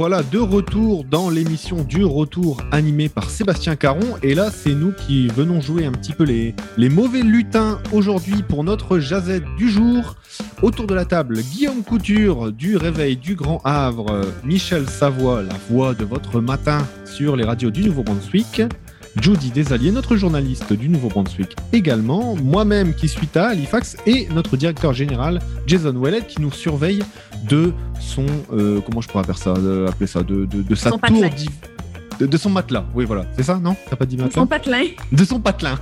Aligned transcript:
voilà 0.00 0.22
de 0.22 0.38
retour 0.38 1.04
dans 1.04 1.28
l'émission 1.28 1.84
du 1.84 2.06
retour 2.06 2.62
animé 2.72 3.10
par 3.10 3.28
Sébastien 3.28 3.76
Caron. 3.76 4.16
Et 4.22 4.34
là, 4.34 4.50
c'est 4.50 4.72
nous 4.72 4.92
qui 4.92 5.28
venons 5.28 5.60
jouer 5.60 5.84
un 5.84 5.92
petit 5.92 6.14
peu 6.14 6.24
les, 6.24 6.54
les 6.78 6.88
mauvais 6.88 7.20
lutins 7.20 7.78
aujourd'hui 7.92 8.42
pour 8.42 8.64
notre 8.64 8.98
jazette 8.98 9.44
du 9.58 9.68
jour. 9.68 10.16
Autour 10.62 10.86
de 10.86 10.94
la 10.94 11.04
table, 11.04 11.42
Guillaume 11.42 11.82
Couture 11.82 12.50
du 12.50 12.78
Réveil 12.78 13.18
du 13.18 13.34
Grand 13.34 13.60
Havre, 13.62 14.22
Michel 14.42 14.88
Savoie, 14.88 15.42
la 15.42 15.56
voix 15.68 15.92
de 15.92 16.06
votre 16.06 16.40
matin 16.40 16.78
sur 17.04 17.36
les 17.36 17.44
radios 17.44 17.70
du 17.70 17.84
Nouveau-Brunswick. 17.84 18.62
Judy 19.20 19.50
Desalliers, 19.50 19.90
notre 19.90 20.16
journaliste 20.16 20.72
du 20.72 20.88
Nouveau-Brunswick 20.88 21.56
également, 21.72 22.36
moi-même 22.36 22.94
qui 22.94 23.08
suis 23.08 23.28
à 23.34 23.48
Halifax 23.48 23.96
et 24.06 24.28
notre 24.32 24.56
directeur 24.56 24.92
général 24.92 25.40
Jason 25.66 25.92
Wellet 26.00 26.22
qui 26.26 26.40
nous 26.40 26.52
surveille 26.52 27.02
de 27.48 27.72
son 28.00 28.24
euh, 28.52 28.80
comment 28.80 29.00
je 29.00 29.08
pourrais 29.08 29.24
appeler 29.24 29.36
ça, 29.38 29.54
de, 29.54 29.86
appeler 29.88 30.06
ça, 30.06 30.22
de, 30.22 30.44
de, 30.46 30.62
de 30.62 30.74
sa 30.74 30.90
Son 30.90 30.98
tour 30.98 31.22
de, 32.20 32.26
de 32.26 32.36
son 32.36 32.50
matelas. 32.50 32.84
Oui, 32.94 33.04
voilà, 33.04 33.24
c'est 33.36 33.42
ça, 33.42 33.58
non? 33.58 33.74
T'as 33.88 33.96
pas 33.96 34.06
dit 34.06 34.16
matelas 34.16 34.34
Son 34.42 34.46
patelin, 34.46 34.82
De 35.10 35.24
son 35.24 35.40
patelin. 35.40 35.78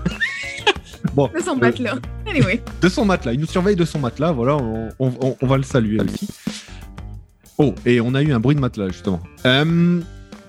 bon, 1.15 1.29
de 1.34 1.41
son 1.41 1.53
euh, 1.53 1.61
matelas. 1.61 1.95
Anyway. 2.29 2.62
de 2.81 2.89
son 2.89 3.05
matelas. 3.05 3.33
Il 3.34 3.41
nous 3.41 3.47
surveille 3.47 3.77
de 3.77 3.84
son 3.84 3.98
matelas. 3.98 4.33
Voilà, 4.33 4.56
on, 4.56 4.89
on- 4.98 5.12
on- 5.20 5.37
on 5.41 5.47
va 5.47 5.56
le 5.59 5.65
saluer 5.65 6.01
aussi. 6.01 6.29
Oh, 7.59 7.75
et 7.84 8.01
on 8.01 8.15
a 8.15 8.23
eu 8.23 8.33
un 8.33 8.41
bruit 8.41 8.55
de 8.55 8.61
matelas 8.61 8.89
justement. 8.89 9.20
Euh, 9.45 10.01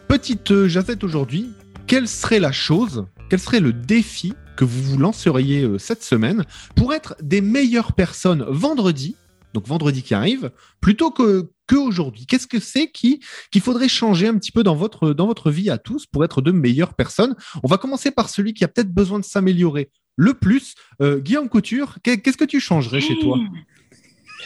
petite 0.08 0.52
euh, 0.52 0.68
jazette 0.68 1.04
aujourd'hui. 1.04 1.50
Quelle 1.90 2.08
serait 2.08 2.40
la 2.40 2.52
chose, 2.52 3.08
quel 3.32 3.40
serait 3.40 3.60
le 3.60 3.74
défi 3.74 4.34
que 4.56 4.64
vous 4.64 4.82
vous 4.84 4.98
lanceriez 5.00 5.64
euh, 5.64 5.80
cette 5.80 6.04
semaine 6.04 6.44
pour 6.76 6.94
être 6.94 7.16
des 7.20 7.42
meilleures 7.42 7.94
personnes 7.94 8.46
vendredi, 8.48 9.16
donc 9.56 9.66
vendredi 9.68 10.04
qui 10.04 10.14
arrive, 10.14 10.52
plutôt 10.82 11.10
que 11.10 11.50
qu'aujourd'hui 11.68 12.28
Qu'est-ce 12.28 12.46
que 12.46 12.60
c'est 12.60 12.92
qui 12.92 13.22
qu'il 13.52 13.62
faudrait 13.62 13.90
changer 13.90 14.28
un 14.28 14.38
petit 14.38 14.52
peu 14.52 14.62
dans 14.62 14.76
votre 14.76 15.14
dans 15.14 15.26
votre 15.26 15.50
vie 15.50 15.72
à 15.72 15.80
tous 15.80 16.06
pour 16.06 16.24
être 16.24 16.42
de 16.44 16.52
meilleures 16.52 16.94
personnes? 16.94 17.36
On 17.64 17.68
va 17.68 17.78
commencer 17.80 18.12
par 18.12 18.30
celui 18.30 18.54
qui 18.54 18.64
a 18.64 18.68
peut-être 18.68 18.94
besoin 18.94 19.18
de 19.20 19.26
s'améliorer 19.26 19.90
le 20.16 20.36
plus. 20.36 20.76
Euh, 21.02 21.20
Guillaume 21.20 21.50
Couture, 21.50 21.96
qu'est- 22.04 22.20
qu'est-ce 22.22 22.38
que 22.38 22.46
tu 22.46 22.60
changerais 22.60 23.02
chez 23.02 23.18
toi? 23.18 23.38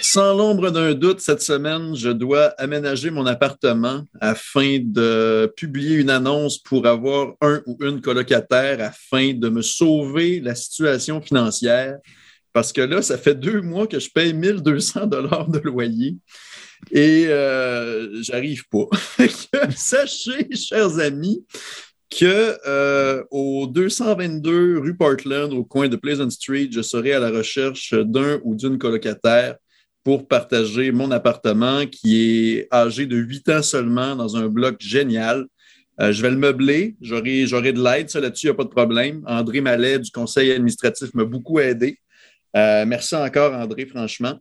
Sans 0.02 0.36
l'ombre 0.36 0.72
d'un 0.72 0.94
doute, 0.94 1.22
cette 1.22 1.42
semaine, 1.42 1.96
je 1.96 2.10
dois 2.10 2.48
aménager 2.58 3.12
mon 3.12 3.26
appartement 3.26 4.04
afin 4.20 4.80
de 4.82 5.52
publier 5.56 5.98
une 5.98 6.10
annonce 6.10 6.58
pour 6.58 6.88
avoir 6.88 7.34
un 7.42 7.62
ou 7.66 7.78
une 7.82 8.02
colocataire 8.02 8.82
afin 8.82 9.34
de 9.34 9.50
me 9.50 9.62
sauver 9.62 10.40
la 10.40 10.56
situation 10.56 11.22
financière. 11.22 11.98
Parce 12.54 12.74
que 12.74 12.82
là, 12.82 13.02
ça 13.02 13.18
fait 13.18 13.36
deux 13.36 13.62
mois 13.62 13.88
que 13.88 14.00
je 14.00 14.10
paye 14.10 14.34
1200 14.34 15.08
dollars 15.08 15.50
de 15.50 15.60
loyer 15.60 16.18
et 16.92 17.26
euh, 17.28 18.22
j'arrive 18.22 18.64
pas. 18.70 18.88
Sachez, 19.76 20.50
chers 20.56 21.00
amis, 21.00 21.46
que 22.10 22.58
euh, 22.68 23.24
au 23.32 23.68
222 23.68 24.80
rue 24.80 24.96
Portland, 24.96 25.52
au 25.54 25.64
coin 25.64 25.88
de 25.88 25.96
Pleasant 25.96 26.30
Street, 26.30 26.70
je 26.72 26.82
serai 26.82 27.14
à 27.14 27.20
la 27.20 27.32
recherche 27.32 27.94
d'un 27.94 28.40
ou 28.44 28.56
d'une 28.56 28.78
colocataire 28.78 29.56
pour 30.04 30.28
partager 30.28 30.92
mon 30.92 31.12
appartement 31.12 31.86
qui 31.86 32.56
est 32.58 32.68
âgé 32.74 33.06
de 33.06 33.18
8 33.18 33.50
ans 33.50 33.62
seulement 33.62 34.16
dans 34.16 34.36
un 34.36 34.48
bloc 34.48 34.76
génial. 34.80 35.46
Euh, 36.02 36.12
je 36.12 36.22
vais 36.22 36.32
le 36.32 36.38
meubler, 36.38 36.96
j'aurai, 37.02 37.46
j'aurai 37.46 37.72
de 37.72 37.82
l'aide, 37.82 38.10
ça 38.10 38.20
là-dessus, 38.20 38.48
il 38.48 38.50
n'y 38.50 38.54
a 38.54 38.58
pas 38.58 38.64
de 38.64 38.70
problème. 38.70 39.24
André 39.28 39.62
Mallet 39.62 40.00
du 40.00 40.12
conseil 40.12 40.52
administratif 40.52 41.14
m'a 41.14 41.24
beaucoup 41.24 41.60
aidé. 41.60 42.00
Euh, 42.56 42.86
merci 42.86 43.16
encore, 43.16 43.54
André, 43.54 43.86
franchement. 43.86 44.40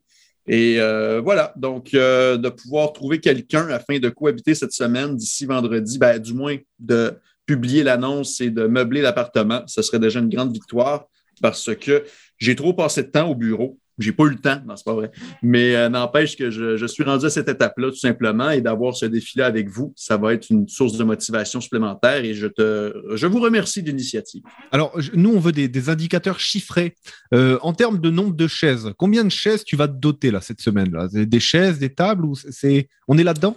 Et 0.49 0.81
euh, 0.81 1.21
voilà, 1.21 1.53
donc 1.57 1.93
de 1.93 2.49
pouvoir 2.49 2.93
trouver 2.93 3.21
quelqu'un 3.21 3.69
afin 3.69 3.99
de 3.99 4.09
cohabiter 4.09 4.55
cette 4.55 4.73
semaine 4.73 5.17
d'ici 5.17 5.47
vendredi, 5.47 5.99
ben, 5.99 6.19
du 6.19 6.35
moins 6.35 6.57
de 6.81 7.15
publier 7.47 7.85
l'annonce 7.85 8.41
et 8.41 8.51
de 8.51 8.67
meubler 8.67 9.03
l'appartement, 9.03 9.63
ce 9.67 9.83
serait 9.83 9.99
déjà 9.99 10.21
une 10.21 10.29
grande 10.29 10.53
victoire 10.53 11.07
parce 11.41 11.75
que 11.77 12.05
j'ai 12.39 12.57
trop 12.57 12.73
passé 12.73 13.03
de 13.03 13.09
temps 13.09 13.29
au 13.29 13.35
bureau. 13.35 13.79
J'ai 14.03 14.13
pas 14.13 14.25
eu 14.25 14.31
le 14.31 14.39
temps, 14.39 14.61
non, 14.67 14.77
c'est 14.77 14.85
pas 14.85 14.95
vrai. 14.95 15.11
Mais 15.43 15.75
euh, 15.75 15.89
n'empêche 15.89 16.37
que 16.37 16.51
je, 16.51 16.87
suis 16.87 17.05
rendu 17.05 17.27
à 17.27 17.31
cette 17.31 17.49
étape-là, 17.49 17.91
tout 17.91 17.97
simplement, 17.97 18.51
et 18.51 18.61
d'avoir 18.61 18.95
ce 18.95 19.07
défi-là 19.07 19.47
avec 19.47 19.69
vous, 19.69 19.93
ça 19.97 20.17
va 20.17 20.35
être 20.35 20.51
une 20.51 20.69
source 20.69 20.97
de 20.97 21.05
motivation 21.05 21.61
supplémentaire 21.61 22.25
et 22.25 22.35
je 22.35 22.47
te 22.47 22.93
je 23.15 23.27
vous 23.27 23.41
remercie 23.41 23.83
de 23.83 23.89
l'initiative. 23.89 24.43
Alors, 24.71 24.99
nous, 25.15 25.31
on 25.35 25.39
veut 25.39 25.53
des, 25.53 25.89
indicateurs 25.89 26.39
chiffrés. 26.41 26.95
Euh, 27.35 27.59
en 27.63 27.73
termes 27.73 27.99
de 27.99 28.11
nombre 28.11 28.35
de 28.35 28.47
chaises, 28.47 28.93
combien 28.99 29.25
de 29.25 29.31
chaises 29.31 29.65
tu 29.65 29.77
vas 29.77 29.89
te 29.89 29.95
doter 29.95 30.31
là, 30.31 30.41
cette 30.41 30.61
semaine-là? 30.61 31.09
Des- 31.09 31.27
Des 31.27 31.41
chaises, 31.41 31.79
des 31.79 31.93
tables 31.95 32.25
ou 32.25 32.35
c'est... 32.35 32.89
On 33.09 33.19
est 33.19 33.25
là-dedans? 33.25 33.57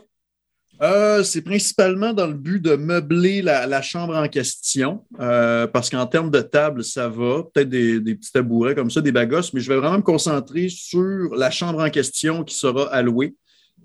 Euh, 0.81 1.23
c'est 1.23 1.41
principalement 1.41 2.11
dans 2.11 2.27
le 2.27 2.33
but 2.33 2.61
de 2.61 2.75
meubler 2.75 3.41
la, 3.41 3.81
chambre 3.81 4.15
en 4.15 4.27
question, 4.27 5.05
euh, 5.19 5.67
parce 5.67 5.89
qu'en 5.89 6.05
termes 6.05 6.31
de 6.31 6.41
table, 6.41 6.83
ça 6.83 7.07
va, 7.07 7.43
peut-être 7.53 7.69
des, 7.69 8.01
des 8.01 8.15
petits 8.15 8.31
tabourets 8.31 8.75
comme 8.75 8.89
ça, 8.89 9.01
des 9.01 9.11
bagosses, 9.11 9.53
mais 9.53 9.61
je 9.61 9.69
vais 9.69 9.77
vraiment 9.79 9.97
me 9.97 10.03
concentrer 10.03 10.67
sur 10.69 11.33
la 11.35 11.49
chambre 11.49 11.81
en 11.81 11.89
question 11.89 12.43
qui 12.43 12.55
sera 12.55 12.93
allouée. 12.93 13.35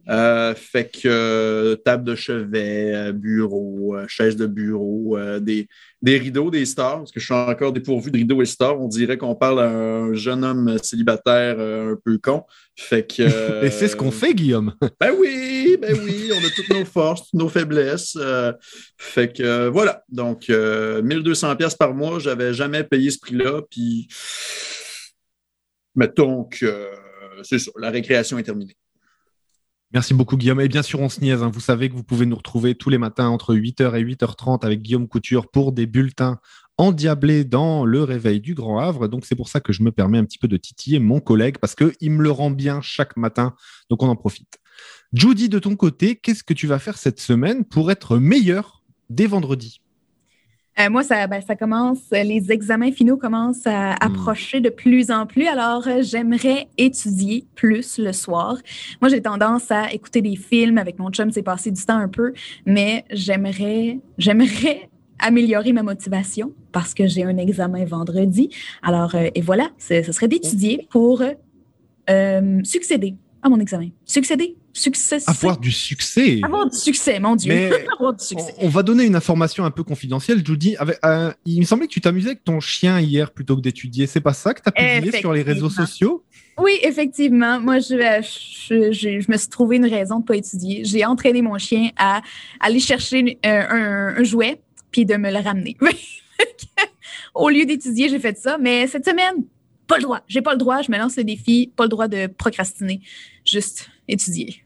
Euh, 0.08 0.54
fait 0.54 0.90
que 0.90 1.06
euh, 1.06 1.76
table 1.76 2.04
de 2.04 2.14
chevet, 2.14 2.94
euh, 2.94 3.12
bureau, 3.12 3.96
euh, 3.96 4.06
chaise 4.08 4.36
de 4.36 4.46
bureau, 4.46 5.18
des, 5.40 5.68
des 6.02 6.18
rideaux, 6.18 6.50
des 6.50 6.64
stars, 6.64 6.98
parce 6.98 7.12
que 7.12 7.20
je 7.20 7.26
suis 7.26 7.34
encore 7.34 7.72
dépourvu 7.72 8.10
de 8.10 8.16
rideaux 8.16 8.42
et 8.42 8.46
stars. 8.46 8.80
On 8.80 8.88
dirait 8.88 9.18
qu'on 9.18 9.34
parle 9.34 9.60
à 9.60 9.68
un 9.68 10.14
jeune 10.14 10.44
homme 10.44 10.78
célibataire 10.82 11.60
un 11.60 11.96
peu 12.02 12.18
con. 12.18 12.44
Fait 12.76 13.06
que. 13.06 13.22
Et 13.64 13.70
c'est 13.70 13.88
ce 13.88 13.96
qu'on 13.96 14.10
fait, 14.10 14.34
Guillaume. 14.34 14.74
ben 15.00 15.12
oui, 15.18 15.76
ben 15.80 15.96
oui, 16.02 16.30
on 16.32 16.38
a 16.38 16.50
toutes 16.50 16.70
nos 16.70 16.84
forces, 16.84 17.30
toutes 17.30 17.40
nos 17.40 17.48
faiblesses. 17.48 18.18
fait 18.96 19.32
que 19.32 19.68
voilà. 19.68 20.02
Donc, 20.08 20.48
euh, 20.50 21.02
1200 21.02 21.56
pièces 21.56 21.74
par 21.74 21.94
mois, 21.94 22.18
j'avais 22.18 22.54
jamais 22.54 22.84
payé 22.84 23.10
ce 23.10 23.18
prix-là. 23.18 23.62
Puis, 23.70 24.08
mettons 25.94 26.44
que 26.44 26.88
c'est 27.42 27.58
ça, 27.58 27.70
la 27.78 27.90
récréation 27.90 28.38
est 28.38 28.42
terminée. 28.42 28.76
Merci 29.92 30.14
beaucoup, 30.14 30.36
Guillaume. 30.36 30.60
Et 30.60 30.68
bien 30.68 30.82
sûr, 30.82 31.00
on 31.00 31.08
se 31.08 31.20
niaise. 31.20 31.42
hein. 31.42 31.50
Vous 31.52 31.60
savez 31.60 31.88
que 31.88 31.94
vous 31.94 32.04
pouvez 32.04 32.24
nous 32.24 32.36
retrouver 32.36 32.76
tous 32.76 32.90
les 32.90 32.98
matins 32.98 33.28
entre 33.28 33.54
8h 33.56 33.96
et 33.98 34.04
8h30 34.04 34.64
avec 34.64 34.82
Guillaume 34.82 35.08
Couture 35.08 35.50
pour 35.50 35.72
des 35.72 35.86
bulletins 35.86 36.38
endiablés 36.78 37.44
dans 37.44 37.84
le 37.84 38.04
réveil 38.04 38.40
du 38.40 38.54
Grand 38.54 38.78
Havre. 38.78 39.08
Donc, 39.08 39.26
c'est 39.26 39.34
pour 39.34 39.48
ça 39.48 39.60
que 39.60 39.72
je 39.72 39.82
me 39.82 39.90
permets 39.90 40.18
un 40.18 40.24
petit 40.24 40.38
peu 40.38 40.46
de 40.46 40.56
titiller 40.56 41.00
mon 41.00 41.18
collègue 41.20 41.58
parce 41.58 41.74
qu'il 41.74 42.10
me 42.12 42.22
le 42.22 42.30
rend 42.30 42.50
bien 42.50 42.80
chaque 42.80 43.16
matin. 43.16 43.54
Donc, 43.90 44.02
on 44.04 44.08
en 44.08 44.16
profite. 44.16 44.60
Judy, 45.12 45.48
de 45.48 45.58
ton 45.58 45.74
côté, 45.74 46.14
qu'est-ce 46.16 46.44
que 46.44 46.54
tu 46.54 46.68
vas 46.68 46.78
faire 46.78 46.96
cette 46.96 47.20
semaine 47.20 47.64
pour 47.64 47.90
être 47.90 48.16
meilleur 48.16 48.84
dès 49.10 49.26
vendredi 49.26 49.80
Euh, 50.78 50.88
moi, 50.88 51.02
ça, 51.02 51.26
ben, 51.26 51.40
ça 51.40 51.56
commence, 51.56 51.98
euh, 52.12 52.22
les 52.22 52.52
examens 52.52 52.92
finaux 52.92 53.16
commencent 53.16 53.66
à 53.66 53.92
approcher 53.94 54.60
de 54.60 54.70
plus 54.70 55.10
en 55.10 55.26
plus. 55.26 55.46
Alors, 55.46 55.86
euh, 55.88 56.02
j'aimerais 56.02 56.68
étudier 56.78 57.44
plus 57.54 57.98
le 57.98 58.12
soir. 58.12 58.56
Moi, 59.00 59.08
j'ai 59.08 59.20
tendance 59.20 59.70
à 59.70 59.92
écouter 59.92 60.22
des 60.22 60.36
films 60.36 60.78
avec 60.78 60.98
mon 60.98 61.10
chum, 61.10 61.30
c'est 61.32 61.42
passer 61.42 61.70
du 61.70 61.84
temps 61.84 61.98
un 61.98 62.08
peu, 62.08 62.32
mais 62.66 63.04
j'aimerais, 63.10 63.98
j'aimerais 64.16 64.88
améliorer 65.18 65.72
ma 65.72 65.82
motivation 65.82 66.52
parce 66.72 66.94
que 66.94 67.06
j'ai 67.06 67.24
un 67.24 67.36
examen 67.36 67.84
vendredi. 67.84 68.50
Alors, 68.82 69.14
euh, 69.14 69.28
et 69.34 69.40
voilà, 69.40 69.70
ce 69.78 70.02
serait 70.12 70.28
d'étudier 70.28 70.86
pour 70.90 71.22
euh, 72.08 72.60
succéder 72.64 73.16
à 73.42 73.48
mon 73.48 73.58
examen. 73.60 73.88
Succéder, 74.04 74.56
succès. 74.72 75.18
Avoir 75.26 75.58
du 75.58 75.70
succès. 75.72 76.40
Avoir 76.42 76.68
du 76.68 76.76
succès, 76.76 77.18
mon 77.20 77.36
Dieu. 77.36 77.52
Mais 77.54 77.70
Avoir 77.94 78.12
du 78.14 78.24
succès. 78.24 78.54
On, 78.58 78.66
on 78.66 78.68
va 78.68 78.82
donner 78.82 79.04
une 79.04 79.16
information 79.16 79.64
un 79.64 79.70
peu 79.70 79.82
confidentielle, 79.82 80.44
Judy. 80.44 80.76
Avec, 80.76 80.98
euh, 81.04 81.32
il 81.46 81.60
me 81.60 81.64
semblait 81.64 81.86
que 81.86 81.92
tu 81.92 82.00
t'amusais 82.00 82.28
avec 82.28 82.44
ton 82.44 82.60
chien 82.60 83.00
hier 83.00 83.30
plutôt 83.32 83.56
que 83.56 83.60
d'étudier. 83.62 84.06
C'est 84.06 84.20
pas 84.20 84.32
ça 84.34 84.52
que 84.54 84.60
tu 84.62 84.68
as 84.68 84.72
publié 85.00 85.18
sur 85.20 85.32
les 85.32 85.42
réseaux 85.42 85.70
sociaux? 85.70 86.24
Oui, 86.58 86.72
effectivement. 86.82 87.58
Moi, 87.60 87.78
je, 87.78 87.94
euh, 87.94 88.20
je, 88.22 88.92
je- 88.92 89.20
je 89.20 89.30
me 89.32 89.36
suis 89.38 89.48
trouvé 89.48 89.76
une 89.76 89.86
raison 89.86 90.16
de 90.16 90.22
ne 90.22 90.26
pas 90.26 90.36
étudier. 90.36 90.82
J'ai 90.84 91.04
entraîné 91.06 91.40
mon 91.40 91.56
chien 91.56 91.90
à 91.96 92.20
aller 92.60 92.80
chercher 92.80 93.38
euh, 93.46 93.62
un, 93.70 94.14
un 94.20 94.24
jouet 94.24 94.60
puis 94.90 95.06
de 95.06 95.14
me 95.16 95.30
le 95.30 95.38
ramener. 95.38 95.76
Au 97.34 97.48
lieu 97.48 97.64
d'étudier, 97.64 98.08
j'ai 98.08 98.18
fait 98.18 98.36
ça. 98.36 98.58
Mais 98.58 98.86
cette 98.86 99.04
semaine, 99.04 99.44
pas 99.90 99.96
le 99.96 100.02
droit. 100.02 100.20
J'ai 100.26 100.42
pas 100.42 100.52
le 100.52 100.58
droit. 100.58 100.82
Je 100.82 100.90
me 100.90 100.96
lance 100.96 101.16
le 101.16 101.24
défi. 101.24 101.72
Pas 101.76 101.84
le 101.84 101.88
droit 101.88 102.08
de 102.08 102.26
procrastiner. 102.26 103.00
Juste 103.44 103.90
étudier. 104.08 104.64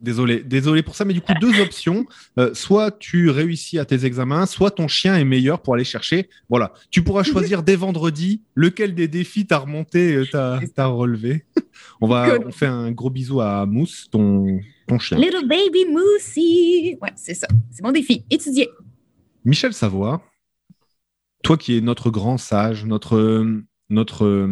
Désolé, 0.00 0.42
désolé 0.42 0.82
pour 0.82 0.94
ça, 0.94 1.04
mais 1.04 1.12
du 1.12 1.20
coup, 1.20 1.34
deux 1.40 1.60
options. 1.60 2.06
Euh, 2.38 2.54
soit 2.54 2.90
tu 2.90 3.28
réussis 3.28 3.78
à 3.78 3.84
tes 3.84 4.06
examens, 4.06 4.46
soit 4.46 4.70
ton 4.70 4.88
chien 4.88 5.14
est 5.16 5.24
meilleur 5.24 5.60
pour 5.60 5.74
aller 5.74 5.84
chercher. 5.84 6.30
Voilà, 6.48 6.72
tu 6.90 7.04
pourras 7.04 7.22
choisir 7.22 7.62
dès 7.62 7.76
vendredi 7.76 8.42
lequel 8.54 8.94
des 8.94 9.08
défis 9.08 9.46
t'as 9.46 9.58
remonté, 9.58 10.14
euh, 10.14 10.58
t'as 10.74 10.86
relevé. 10.86 11.44
On 12.00 12.08
va, 12.08 12.38
on 12.46 12.50
fait 12.50 12.66
un 12.66 12.92
gros 12.92 13.10
bisou 13.10 13.42
à 13.42 13.66
Mousse, 13.66 14.08
ton, 14.10 14.60
ton 14.86 14.98
chien. 14.98 15.18
Little 15.18 15.46
baby 15.46 15.84
Moosey. 15.90 16.98
Ouais, 17.02 17.12
c'est 17.14 17.34
ça. 17.34 17.46
C'est 17.70 17.82
mon 17.82 17.92
défi. 17.92 18.24
Étudier. 18.30 18.70
Michel 19.44 19.74
Savoie, 19.74 20.22
toi 21.42 21.58
qui 21.58 21.76
es 21.76 21.80
notre 21.82 22.10
grand 22.10 22.38
sage, 22.38 22.86
notre, 22.86 23.44
notre, 23.90 24.50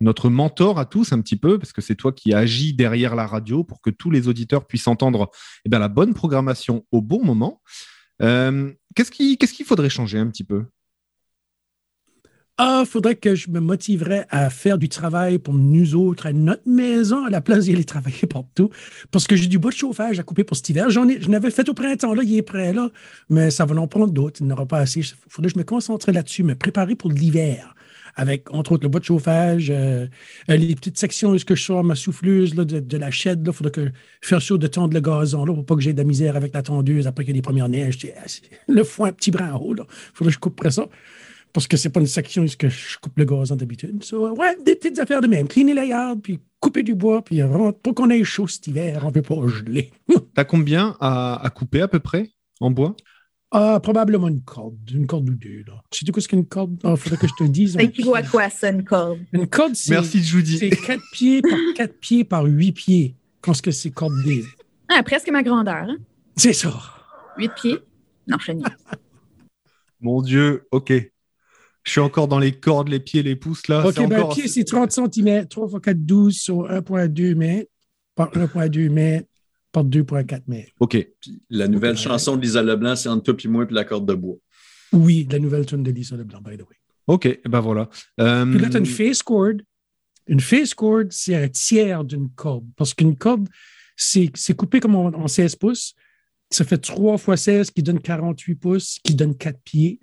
notre 0.00 0.30
mentor 0.30 0.78
à 0.78 0.84
tous 0.84 1.12
un 1.12 1.20
petit 1.20 1.36
peu, 1.36 1.58
parce 1.58 1.72
que 1.72 1.80
c'est 1.80 1.94
toi 1.94 2.12
qui 2.12 2.32
agis 2.32 2.74
derrière 2.74 3.14
la 3.14 3.26
radio 3.26 3.64
pour 3.64 3.80
que 3.80 3.90
tous 3.90 4.10
les 4.10 4.28
auditeurs 4.28 4.66
puissent 4.66 4.86
entendre 4.86 5.30
eh 5.64 5.68
bien, 5.68 5.78
la 5.78 5.88
bonne 5.88 6.14
programmation 6.14 6.84
au 6.92 7.00
bon 7.00 7.24
moment. 7.24 7.62
Euh, 8.22 8.72
qu'est-ce 8.94 9.10
qu'il 9.10 9.66
faudrait 9.66 9.90
changer 9.90 10.18
un 10.18 10.28
petit 10.28 10.44
peu? 10.44 10.66
Ah, 12.56 12.84
faudrait 12.86 13.16
que 13.16 13.34
je 13.34 13.50
me 13.50 13.58
motiverais 13.58 14.26
à 14.30 14.48
faire 14.48 14.78
du 14.78 14.88
travail 14.88 15.40
pour 15.40 15.54
nous 15.54 15.96
autres, 15.96 16.26
à 16.26 16.32
notre 16.32 16.68
maison, 16.68 17.24
à 17.24 17.30
la 17.30 17.40
place 17.40 17.64
d'y 17.64 17.72
aller 17.72 17.84
travailler 17.84 18.26
partout. 18.30 18.70
Parce 19.10 19.26
que 19.26 19.34
j'ai 19.34 19.48
du 19.48 19.58
bois 19.58 19.72
de 19.72 19.76
chauffage 19.76 20.20
à 20.20 20.22
couper 20.22 20.44
pour 20.44 20.56
cet 20.56 20.68
hiver. 20.68 20.88
J'en 20.88 21.08
ai, 21.08 21.20
je 21.20 21.28
n'avais 21.28 21.50
fait 21.50 21.68
au 21.68 21.74
printemps, 21.74 22.14
là, 22.14 22.22
il 22.22 22.36
est 22.36 22.42
prêt, 22.42 22.72
là. 22.72 22.90
Mais 23.28 23.50
ça 23.50 23.64
va 23.64 23.74
en 23.74 23.88
prendre 23.88 24.12
d'autres. 24.12 24.40
Il 24.40 24.46
n'y 24.46 24.52
aura 24.52 24.66
pas 24.66 24.78
assez. 24.78 25.00
Il 25.00 25.06
faudrait 25.28 25.50
que 25.50 25.54
je 25.54 25.58
me 25.58 25.64
concentre 25.64 26.12
là-dessus, 26.12 26.44
me 26.44 26.54
préparer 26.54 26.94
pour 26.94 27.10
l'hiver. 27.10 27.74
Avec, 28.16 28.52
entre 28.52 28.72
autres, 28.72 28.84
le 28.84 28.88
bois 28.88 29.00
de 29.00 29.04
chauffage, 29.04 29.70
euh, 29.70 30.06
euh, 30.48 30.56
les 30.56 30.74
petites 30.74 30.98
sections, 30.98 31.36
que 31.44 31.54
je 31.54 31.62
sors 31.62 31.82
ma 31.82 31.94
souffleuse 31.94 32.54
là, 32.54 32.64
de, 32.64 32.96
la 32.96 33.10
chaîne, 33.10 33.42
il 33.44 33.52
faudrait 33.52 33.72
que 33.72 33.90
je 34.20 34.28
fasse 34.28 34.44
sûr 34.44 34.58
de 34.58 34.66
tendre 34.66 34.94
le 34.94 35.00
gazon, 35.00 35.44
là, 35.44 35.52
pour 35.52 35.66
pas 35.66 35.74
que 35.74 35.80
j'ai 35.80 35.92
de 35.92 35.98
la 35.98 36.04
misère 36.04 36.36
avec 36.36 36.54
la 36.54 36.62
tondeuse 36.62 37.06
après 37.06 37.24
qu'il 37.24 37.34
y 37.34 37.36
ait 37.36 37.40
des 37.40 37.42
premières 37.42 37.68
neiges. 37.68 37.98
Le 38.68 38.84
foin, 38.84 39.12
petit 39.12 39.30
brin 39.30 39.52
en 39.52 39.58
haut, 39.58 39.74
là. 39.74 39.84
faudrait 40.14 40.30
que 40.30 40.34
je 40.34 40.38
coupe 40.38 40.60
ça 40.70 40.86
parce 41.54 41.68
que 41.68 41.76
c'est 41.76 41.88
pas 41.88 42.00
une 42.00 42.06
section 42.06 42.42
où 42.42 42.46
je 42.48 42.98
coupe 43.00 43.16
le 43.16 43.24
gazon 43.24 43.54
d'habitude. 43.54 44.04
Ouais, 44.12 44.56
des 44.64 44.74
petites 44.74 44.98
affaires 44.98 45.20
de 45.20 45.28
même. 45.28 45.46
Cleaner 45.46 45.72
la 45.72 45.84
yard, 45.84 46.20
puis 46.20 46.40
couper 46.58 46.82
du 46.82 46.94
bois, 46.94 47.22
puis 47.22 47.40
pour 47.82 47.94
qu'on 47.94 48.10
ait 48.10 48.24
chaud 48.24 48.48
cet 48.48 48.66
hiver, 48.66 49.02
on 49.04 49.10
ne 49.10 49.14
veut 49.14 49.22
pas 49.22 49.36
geler. 49.46 49.92
T'as 50.34 50.44
combien 50.44 50.96
à, 51.00 51.48
couper 51.54 51.80
à 51.80 51.88
peu 51.88 52.00
près 52.00 52.30
en 52.60 52.72
bois? 52.72 52.96
Ah, 53.56 53.78
probablement 53.80 54.26
une 54.26 54.42
corde, 54.42 54.90
une 54.90 55.06
corde 55.06 55.30
ou 55.30 55.34
deux. 55.34 55.62
Là. 55.68 55.80
Tu 55.88 56.04
sais 56.04 56.10
quoi 56.10 56.20
ce 56.20 56.26
qu'une 56.26 56.44
corde? 56.44 56.76
Il 56.82 56.96
faudrait 56.96 57.18
que 57.18 57.28
je 57.28 57.34
te 57.38 57.44
dise. 57.44 57.74
Ça 57.74 57.82
équivaut 57.84 58.16
à 58.16 58.22
quoi, 58.24 58.50
ça, 58.50 58.70
une 58.70 58.82
corde? 58.82 59.20
Une 59.32 59.46
corde, 59.46 59.76
c'est. 59.76 59.92
Merci, 59.92 60.24
Judy. 60.24 60.58
C'est 60.58 60.70
4 60.70 61.00
pieds 61.12 61.40
par 61.40 61.58
4 61.76 62.00
pieds 62.00 62.24
par 62.24 62.44
8 62.44 62.72
pieds. 62.72 63.14
Quand 63.40 63.54
ce 63.54 63.62
que 63.62 63.70
c'est 63.70 63.92
corde 63.92 64.12
des. 64.24 64.44
Ah, 64.88 65.04
presque 65.04 65.30
ma 65.30 65.44
grandeur. 65.44 65.86
Hein? 65.88 65.98
C'est 66.36 66.52
ça. 66.52 66.74
8 67.38 67.52
pieds? 67.54 67.78
Non, 68.26 68.38
je 68.40 68.52
Mon 70.00 70.20
Dieu, 70.20 70.66
OK. 70.72 70.92
Je 71.84 71.90
suis 71.90 72.00
encore 72.00 72.26
dans 72.26 72.40
les 72.40 72.58
cordes, 72.58 72.88
les 72.88 72.98
pieds, 72.98 73.22
les 73.22 73.36
pouces 73.36 73.68
là. 73.68 73.86
OK, 73.86 74.08
ben, 74.08 74.28
pied, 74.30 74.48
c'est 74.48 74.64
30 74.64 74.90
cm, 74.90 75.46
3 75.46 75.68
x 75.68 75.80
4, 75.80 75.96
12 75.98 76.34
sur 76.34 76.56
1,2 76.68 77.36
mètres 77.36 77.70
par 78.16 78.32
1,2 78.32 78.90
mètres 78.90 79.28
par 79.74 79.84
2,4 79.84 80.42
mètres. 80.46 80.72
OK. 80.80 80.96
la 81.50 81.68
nouvelle 81.68 81.96
chanson 81.96 82.36
de 82.36 82.42
Lisa 82.42 82.62
Leblanc, 82.62 82.96
c'est 82.96 83.08
entre 83.08 83.32
toi 83.32 83.34
et 83.44 83.48
moi 83.48 83.66
puis 83.66 83.74
la 83.74 83.84
corde 83.84 84.06
de 84.08 84.14
bois. 84.14 84.36
Oui, 84.92 85.26
la 85.30 85.40
nouvelle 85.40 85.66
tune 85.66 85.82
de 85.82 85.90
Lisa 85.90 86.16
Leblanc, 86.16 86.40
by 86.40 86.56
the 86.56 86.62
way. 86.62 86.76
OK, 87.08 87.40
ben 87.44 87.60
voilà. 87.60 87.90
Euh... 88.20 88.46
Puis 88.46 88.60
là, 88.60 88.70
tu 88.70 88.76
as 88.76 88.78
une 88.78 88.86
face 88.86 89.22
cord. 89.22 89.54
Une 90.26 90.40
face 90.40 90.72
cord, 90.72 91.04
c'est 91.10 91.34
un 91.34 91.48
tiers 91.48 92.04
d'une 92.04 92.30
corde. 92.30 92.64
Parce 92.76 92.94
qu'une 92.94 93.16
corde, 93.16 93.48
c'est 93.96 94.56
coupé 94.56 94.80
comme 94.80 94.94
en 94.94 95.28
16 95.28 95.56
pouces. 95.56 95.94
Ça 96.50 96.64
fait 96.64 96.78
3 96.78 97.18
fois 97.18 97.36
16 97.36 97.72
qui 97.72 97.82
donne 97.82 98.00
48 98.00 98.54
pouces, 98.54 98.98
qui 99.02 99.14
donne 99.14 99.36
4 99.36 99.58
pieds. 99.64 100.00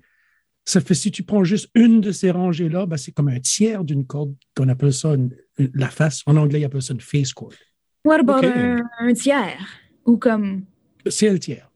Ça 0.64 0.80
fait, 0.80 0.94
si 0.94 1.10
tu 1.10 1.24
prends 1.24 1.42
juste 1.42 1.70
une 1.74 2.00
de 2.00 2.12
ces 2.12 2.30
rangées-là, 2.30 2.86
ben, 2.86 2.96
c'est 2.96 3.10
comme 3.10 3.28
un 3.28 3.40
tiers 3.40 3.82
d'une 3.82 4.06
corde 4.06 4.34
qu'on 4.54 4.68
appelle 4.68 4.92
ça 4.92 5.16
la 5.56 5.88
face. 5.88 6.22
En 6.26 6.36
anglais, 6.36 6.60
ils 6.60 6.64
appellent 6.64 6.82
ça 6.82 6.92
une 6.92 7.00
face 7.00 7.32
cord. 7.32 7.52
What 8.04 8.20
about 8.20 8.44
un, 8.44 9.14
tiers? 9.14 9.58
Ou 10.06 10.16
comme. 10.16 10.64
C'est 11.06 11.30
le 11.30 11.38
tiers. 11.38 11.70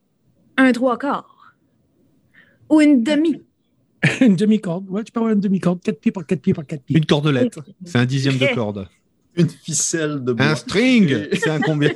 Un 0.56 0.73
trois 0.73 0.99
quarts? 0.99 1.55
Ou 2.69 2.81
une 2.81 3.05
demi? 3.05 3.43
une 4.20 4.34
demi-corde. 4.34 4.88
Ouais, 4.90 5.05
tu 5.05 5.12
peux 5.12 5.20
avoir 5.20 5.32
une 5.32 5.40
demi-corde, 5.40 5.81
quatre 5.82 6.00
pieds 6.00 6.12
par 6.12 6.26
quatre 6.26 6.43
pieds 6.43 6.55
par 6.55 6.67
quatre 6.67 6.82
pieds. 6.82 6.96
Une 6.96 7.06
cordelette. 7.06 7.58
C'est 7.84 7.99
un 7.99 8.05
dixième 8.05 8.38
de 8.38 8.55
corde. 8.55 8.88
Une 9.37 9.49
ficelle 9.49 10.25
de 10.25 10.32
bois. 10.32 10.46
Un 10.46 10.55
string. 10.56 11.28
C'est 11.32 11.50
un 11.50 11.61
combien? 11.61 11.93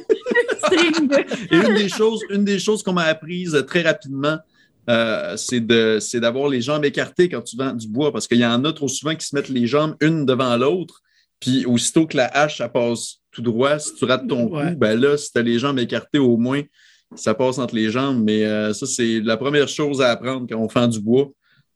string. 0.65 1.11
Et 1.51 1.57
une 1.57 1.75
des 1.75 1.89
choses, 1.89 2.21
une 2.31 2.45
des 2.45 2.59
choses 2.59 2.83
qu'on 2.83 2.93
m'a 2.93 3.05
apprises 3.05 3.65
très 3.67 3.83
rapidement, 3.83 4.39
euh, 4.89 5.37
c'est 5.37 6.21
d'avoir 6.21 6.49
les 6.49 6.61
jambes 6.61 6.85
écartées 6.85 7.29
quand 7.29 7.43
tu 7.43 7.57
vends 7.57 7.73
du 7.73 7.89
bois, 7.89 8.13
parce 8.13 8.29
qu'il 8.29 8.39
y 8.39 8.47
en 8.47 8.65
a 8.65 8.73
trop 8.73 8.89
souvent 8.89 9.15
qui 9.15 9.27
se 9.27 9.35
mettent 9.35 9.49
les 9.49 9.67
jambes 9.67 9.97
une 10.01 10.25
devant 10.25 10.57
l'autre, 10.57 11.03
puis 11.41 11.65
aussitôt 11.67 12.07
que 12.07 12.17
la 12.17 12.27
hache, 12.27 12.59
ça 12.59 12.69
passe 12.69 13.17
tout 13.33 13.43
droit, 13.43 13.79
si 13.79 13.95
tu 13.95 14.05
rates 14.05 14.27
ton 14.29 14.49
coup, 14.49 14.77
ben 14.77 15.01
là, 15.01 15.17
si 15.17 15.33
tu 15.33 15.39
as 15.39 15.43
les 15.43 15.59
jambes 15.59 15.79
écartées, 15.79 16.19
au 16.19 16.37
moins, 16.37 16.63
ça 17.15 17.35
passe 17.35 17.59
entre 17.59 17.75
les 17.75 17.91
jambes. 17.91 18.23
Mais 18.23 18.45
euh, 18.45 18.73
ça, 18.73 18.87
c'est 18.87 19.21
la 19.21 19.37
première 19.37 19.69
chose 19.69 20.01
à 20.01 20.11
apprendre 20.11 20.47
quand 20.49 20.59
on 20.59 20.69
fait 20.69 20.89
du 20.89 21.01
bois. 21.01 21.31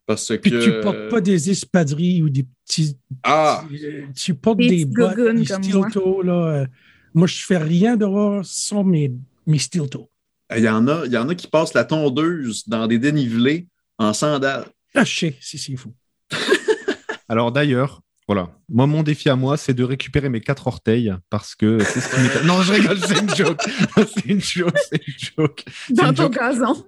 Parce 0.06 0.28
que. 0.28 0.34
Puis 0.34 0.50
tu 0.50 0.81
portes 0.81 1.08
pas 1.08 1.20
des 1.20 1.50
espadrilles 1.50 2.22
ou 2.22 2.28
des 2.28 2.46
petits. 2.64 2.96
Ah! 3.22 3.64
Tu 4.14 4.34
portes 4.34 4.58
des, 4.58 4.84
bottes, 4.84 5.19
des 5.19 5.44
steel 5.44 5.84
toe, 5.93 6.22
là. 6.22 6.32
Euh, 6.32 6.67
moi, 7.14 7.26
je 7.26 7.44
fais 7.44 7.58
rien 7.58 7.96
dehors 7.96 8.44
sans 8.44 8.84
mes, 8.84 9.12
mes 9.46 9.58
steel 9.58 9.88
toe. 9.88 10.08
Il 10.55 10.62
y, 10.62 10.69
en 10.69 10.87
a, 10.88 11.06
il 11.06 11.12
y 11.12 11.17
en 11.17 11.28
a 11.28 11.34
qui 11.34 11.49
passent 11.49 11.75
la 11.75 11.84
tondeuse 11.84 12.69
dans 12.69 12.87
des 12.87 12.99
dénivelés 12.99 13.67
en 13.99 14.12
sandales. 14.12 14.67
Ah, 14.94 15.05
je 15.05 15.14
sais, 15.14 15.37
c'est 15.40 15.76
fou. 15.76 15.93
Alors 17.28 17.50
d'ailleurs, 17.50 18.02
voilà. 18.26 18.49
Moi, 18.71 18.87
mon 18.87 19.03
défi 19.03 19.29
à 19.29 19.37
moi, 19.37 19.59
c'est 19.59 19.75
de 19.75 19.85
récupérer 19.85 20.31
mes 20.31 20.41
quatre 20.41 20.67
orteils 20.67 21.12
parce 21.29 21.55
que 21.55 21.79
c'est 21.85 22.00
ce 22.00 22.41
qui 22.41 22.47
Non, 22.47 22.62
je 22.62 22.73
rigole, 22.73 22.99
c'est 23.06 23.21
une 23.21 23.35
joke. 23.35 23.61
c'est 23.97 24.25
une 24.25 24.41
joke, 24.41 24.75
c'est 24.91 25.06
une 25.06 25.15
joke. 25.37 25.65
Dans 25.91 26.15
ton 26.15 26.31
gazon. 26.31 26.87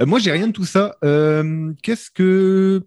Euh, 0.00 0.04
moi, 0.04 0.18
j'ai 0.18 0.30
rien 0.30 0.48
de 0.48 0.52
tout 0.52 0.66
ça. 0.66 0.96
Euh, 1.04 1.72
qu'est-ce 1.82 2.10
que. 2.10 2.82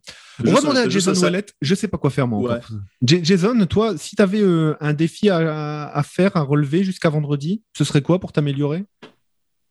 On 0.46 0.52
va 0.52 0.62
demander 0.62 0.82
à 0.82 0.90
Jason 0.90 1.14
Wallet. 1.14 1.46
Je 1.62 1.74
sais 1.74 1.88
pas 1.88 1.98
quoi 1.98 2.12
faire, 2.12 2.28
moi. 2.28 2.60
Jason, 3.02 3.66
toi, 3.66 3.96
si 3.98 4.16
tu 4.16 4.22
avais 4.22 4.42
euh, 4.42 4.76
un 4.80 4.94
défi 4.94 5.30
à, 5.30 6.04
faire, 6.06 6.38
à 6.38 6.42
relever 6.42 6.84
jusqu'à 6.84 7.10
vendredi, 7.10 7.64
ce 7.76 7.84
serait 7.84 8.02
quoi 8.02 8.20
pour 8.20 8.32
t'améliorer? 8.32 8.86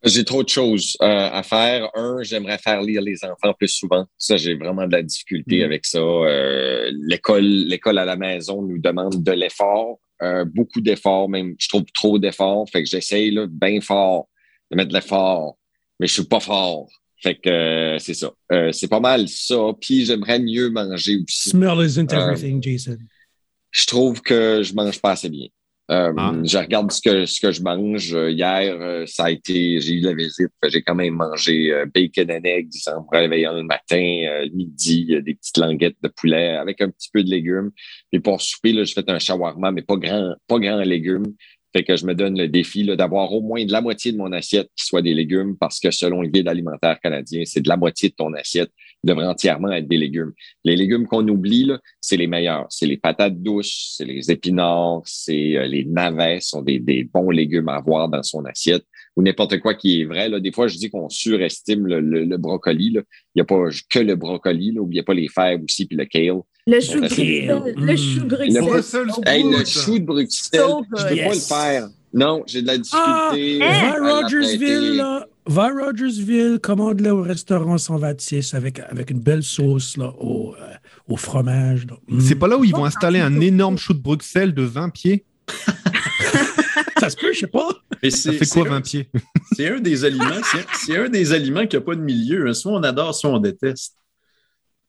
J'ai 0.05 0.25
trop 0.25 0.43
de 0.43 0.49
choses 0.49 0.97
euh, 1.03 1.29
à 1.31 1.43
faire. 1.43 1.91
Un, 1.95 2.23
j'aimerais 2.23 2.59
faire 2.59 2.81
lire 2.83 3.03
les 3.03 3.25
enfants 3.25 3.53
plus 3.53 3.69
souvent. 3.69 4.07
Ça, 4.17 4.37
j'ai 4.37 4.55
vraiment 4.55 4.87
de 4.87 4.93
la 4.93 5.03
difficulté 5.03 5.61
mm. 5.61 5.65
avec 5.65 5.87
ça. 5.87 5.99
Euh, 5.99 6.91
l'école, 7.07 7.45
l'école 7.45 7.99
à 7.99 8.05
la 8.05 8.17
maison 8.17 8.63
nous 8.63 8.79
demande 8.79 9.23
de 9.23 9.33
l'effort, 9.33 9.99
euh, 10.23 10.45
beaucoup 10.45 10.81
d'efforts, 10.81 11.29
même 11.29 11.55
je 11.59 11.69
trouve 11.69 11.85
trop 11.95 12.19
d'efforts. 12.19 12.69
Fait 12.71 12.83
que 12.83 12.89
j'essaye 12.89 13.31
là, 13.31 13.47
bien 13.49 13.81
fort 13.81 14.29
de 14.71 14.77
mettre 14.77 14.89
de 14.89 14.95
l'effort, 14.95 15.59
mais 15.99 16.07
je 16.07 16.15
suis 16.15 16.25
pas 16.25 16.41
fort. 16.41 16.89
Fait 17.23 17.35
que 17.35 17.97
c'est 17.99 18.15
ça. 18.15 18.33
c'est 18.73 18.89
pas 18.89 19.01
mal 19.01 19.29
ça. 19.29 19.73
Puis 19.79 20.07
j'aimerais 20.07 20.39
mieux 20.39 20.71
manger 20.71 21.19
aussi. 21.19 21.51
Smell 21.51 21.85
isn't 21.85 22.11
everything, 22.13 22.63
Jason. 22.63 22.97
Je 23.73 23.87
trouve 23.87 24.23
que 24.23 24.63
je 24.63 24.73
mange 24.73 24.99
pas 25.03 25.11
assez 25.11 25.29
bien. 25.29 25.49
Euh, 25.91 26.13
ah. 26.17 26.35
Je 26.45 26.57
regarde 26.57 26.93
ce 26.93 27.01
que, 27.01 27.27
ce 27.27 27.41
que 27.41 27.51
je 27.51 27.63
mange. 27.63 28.11
Hier, 28.13 28.77
euh, 28.81 29.05
ça 29.07 29.25
a 29.25 29.31
été, 29.31 29.81
j'ai 29.81 29.95
eu 29.95 30.01
la 30.01 30.15
visite. 30.15 30.51
J'ai 30.69 30.83
quand 30.83 30.95
même 30.95 31.15
mangé 31.15 31.73
euh, 31.73 31.87
bacon 31.93 32.31
and 32.31 32.45
eggs 32.45 32.71
en 32.87 33.03
me 33.03 33.19
réveillant 33.19 33.55
le 33.55 33.65
matin, 33.65 34.49
midi, 34.55 35.07
des 35.07 35.35
petites 35.35 35.57
languettes 35.57 35.97
de 36.03 36.09
poulet 36.09 36.51
avec 36.51 36.81
un 36.81 36.91
petit 36.91 37.11
peu 37.13 37.25
de 37.25 37.31
légumes. 37.31 37.71
Et 38.13 38.21
pour 38.21 38.41
souper, 38.41 38.73
là, 38.73 38.85
j'ai 38.85 38.95
fait 38.95 39.09
un 39.11 39.19
shawarma, 39.19 39.73
mais 39.73 39.83
pas 39.83 39.97
grand, 39.97 40.35
pas 40.47 40.59
grand 40.61 40.83
légumes. 40.83 41.35
Fait 41.73 41.85
que 41.85 41.97
je 41.97 42.05
me 42.05 42.15
donne 42.15 42.37
le 42.37 42.49
défi 42.49 42.85
d'avoir 42.85 43.33
au 43.33 43.43
moins 43.43 43.65
de 43.65 43.71
la 43.71 43.81
moitié 43.81 44.11
de 44.13 44.17
mon 44.17 44.33
assiette 44.33 44.69
qui 44.77 44.85
soit 44.85 45.03
des 45.03 45.15
légumes 45.15 45.57
parce 45.57 45.79
que 45.79 45.91
selon 45.93 46.23
le 46.23 46.29
guide 46.29 46.49
alimentaire 46.49 46.99
canadien, 47.01 47.43
c'est 47.45 47.61
de 47.61 47.69
la 47.69 47.77
moitié 47.77 48.09
de 48.09 48.15
ton 48.15 48.33
assiette 48.35 48.71
devrait 49.03 49.27
entièrement 49.27 49.73
être 49.73 49.89
des 49.89 49.97
légumes. 49.97 50.33
Les 50.65 50.77
légumes 50.77 51.07
qu'on 51.07 51.27
oublie, 51.29 51.71
c'est 52.01 52.17
les 52.17 52.27
meilleurs. 52.27 52.67
C'est 52.69 52.87
les 52.87 52.97
patates 52.97 53.41
douces, 53.41 53.95
c'est 53.97 54.05
les 54.05 54.31
épinards, 54.31 55.03
c'est 55.05 55.57
euh, 55.57 55.67
les 55.67 55.85
navets, 55.85 56.41
sont 56.41 56.63
des, 56.63 56.79
des, 56.79 57.05
bons 57.05 57.31
légumes 57.31 57.69
à 57.69 57.77
avoir 57.77 58.09
dans 58.09 58.23
son 58.23 58.45
assiette 58.45 58.85
ou 59.17 59.23
n'importe 59.23 59.59
quoi 59.59 59.75
qui 59.75 60.01
est 60.01 60.05
vrai. 60.05 60.29
Là. 60.29 60.41
Des 60.41 60.53
fois, 60.53 60.69
je 60.69 60.77
dis 60.77 60.91
qu'on 60.91 61.09
surestime 61.09 61.87
le, 61.87 62.01
le, 62.01 62.37
brocoli. 62.37 62.91
Là. 62.91 63.03
Il 63.35 63.39
n'y 63.39 63.43
a 63.43 63.45
pas 63.45 63.69
que 63.89 63.99
le 63.99 64.17
brocoli. 64.17 64.73
N'oubliez 64.73 65.03
pas 65.03 65.15
les 65.15 65.29
fèves 65.29 65.63
aussi, 65.63 65.87
puis 65.87 65.97
le 65.97 66.05
kale. 66.05 66.41
Le 66.67 66.81
chou 66.81 67.01
de 67.01 67.09
Bruxelles. 67.09 67.75
Le 67.77 67.97
chou 67.97 68.21
de 68.21 68.29
Bruxelles. 68.29 69.07
Le, 69.27 69.65
chou 69.65 69.99
de 69.99 70.05
Bruxelles. 70.05 70.61
je 70.97 71.05
ne 71.05 71.09
peux 71.09 71.17
pas 71.17 71.35
le 71.35 71.41
faire. 71.41 71.89
Non, 72.13 72.43
j'ai 72.47 72.63
de 72.63 72.67
la 72.67 72.79
difficulté. 72.79 73.61
Ah, 73.63 73.97
Rogersville, 74.01 74.97
là. 74.97 75.27
Va 75.47 75.65
à 75.65 75.71
Rogersville, 75.71 76.59
commande-le 76.63 77.11
au 77.11 77.23
restaurant 77.23 77.79
126 77.79 78.55
avec, 78.55 78.79
avec 78.81 79.11
une 79.11 79.21
belle 79.21 79.43
sauce 79.43 79.97
là, 79.97 80.13
au, 80.19 80.55
euh, 80.55 80.75
au 81.09 81.17
fromage. 81.17 81.87
C'est 82.21 82.37
pas 82.37 82.47
là 82.47 82.57
où 82.59 82.65
ils 82.65 82.73
vont 82.75 82.85
installer 82.85 83.21
un 83.21 83.41
énorme 83.41 83.79
chou 83.79 83.95
de 83.95 84.01
Bruxelles 84.01 84.55
de 84.55 84.63
20 84.63 84.91
pieds? 84.91 85.25
Ça 87.01 87.09
se 87.09 87.17
peut, 87.17 87.33
je 87.33 87.41
sais 87.41 87.47
pas. 87.47 87.69
ça 88.11 88.33
fait 88.33 88.47
quoi 88.47 88.69
20 88.69 88.81
pieds? 88.83 89.09
C'est 89.57 89.69
un 89.69 89.81
des 89.81 90.05
aliments, 90.05 90.41
c'est 90.75 90.97
un 90.97 91.09
des 91.09 91.33
aliments 91.33 91.67
qui 91.67 91.77
n'a 91.77 91.83
pas 91.83 91.95
de 91.95 92.01
milieu. 92.01 92.47
Hein. 92.47 92.55
Soit 92.55 92.73
on 92.73 92.83
adore, 92.83 93.15
soit 93.15 93.31
on 93.31 93.39
déteste. 93.39 93.95